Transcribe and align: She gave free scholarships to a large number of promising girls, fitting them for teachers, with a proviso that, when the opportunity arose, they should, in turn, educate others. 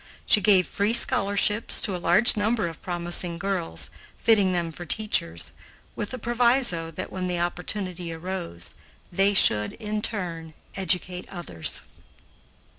She 0.25 0.41
gave 0.41 0.65
free 0.65 0.93
scholarships 0.93 1.79
to 1.81 1.95
a 1.95 2.01
large 2.01 2.35
number 2.35 2.67
of 2.67 2.81
promising 2.81 3.37
girls, 3.37 3.91
fitting 4.17 4.51
them 4.51 4.71
for 4.71 4.83
teachers, 4.83 5.51
with 5.95 6.11
a 6.11 6.17
proviso 6.17 6.89
that, 6.89 7.11
when 7.11 7.27
the 7.27 7.39
opportunity 7.39 8.11
arose, 8.11 8.73
they 9.11 9.35
should, 9.35 9.73
in 9.73 10.01
turn, 10.01 10.55
educate 10.75 11.29
others. 11.29 11.83